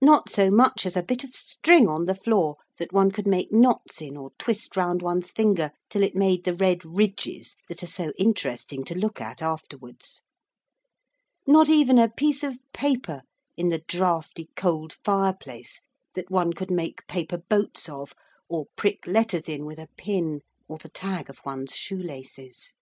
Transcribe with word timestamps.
Not 0.00 0.28
so 0.28 0.50
much 0.50 0.84
as 0.86 0.96
a 0.96 1.04
bit 1.04 1.22
of 1.22 1.36
string 1.36 1.88
on 1.88 2.06
the 2.06 2.16
floor 2.16 2.56
that 2.80 2.92
one 2.92 3.12
could 3.12 3.28
make 3.28 3.52
knots 3.52 4.00
in, 4.02 4.16
or 4.16 4.32
twist 4.36 4.76
round 4.76 5.02
one's 5.02 5.30
finger 5.30 5.70
till 5.88 6.02
it 6.02 6.16
made 6.16 6.42
the 6.42 6.52
red 6.54 6.84
ridges 6.84 7.54
that 7.68 7.80
are 7.80 7.86
so 7.86 8.12
interesting 8.18 8.82
to 8.82 8.96
look 8.98 9.20
at 9.20 9.40
afterwards; 9.40 10.20
not 11.46 11.68
even 11.68 11.96
a 11.96 12.08
piece 12.08 12.42
of 12.42 12.58
paper 12.72 13.22
in 13.56 13.68
the 13.68 13.84
draughty, 13.86 14.48
cold 14.56 14.94
fireplace 15.04 15.80
that 16.16 16.28
one 16.28 16.52
could 16.52 16.72
make 16.72 17.06
paper 17.06 17.38
boats 17.38 17.88
of, 17.88 18.14
or 18.48 18.66
prick 18.74 19.06
letters 19.06 19.48
in 19.48 19.64
with 19.64 19.78
a 19.78 19.88
pin 19.96 20.40
or 20.66 20.76
the 20.78 20.88
tag 20.88 21.30
of 21.30 21.38
one's 21.46 21.76
shoe 21.76 22.02
laces. 22.02 22.74